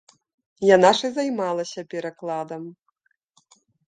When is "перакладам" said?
1.91-2.63